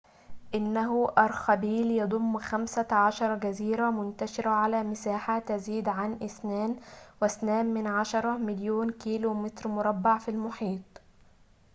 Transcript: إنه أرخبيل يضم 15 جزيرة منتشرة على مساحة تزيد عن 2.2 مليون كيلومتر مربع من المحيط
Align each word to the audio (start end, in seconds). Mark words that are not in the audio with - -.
إنه 0.55 1.07
أرخبيل 1.17 1.91
يضم 1.91 2.37
15 2.37 3.35
جزيرة 3.35 3.89
منتشرة 3.89 4.49
على 4.49 4.83
مساحة 4.83 5.39
تزيد 5.39 5.89
عن 5.89 6.17
2.2 7.25 7.43
مليون 8.39 8.91
كيلومتر 8.91 9.67
مربع 9.69 10.13
من 10.27 10.33
المحيط 10.33 10.81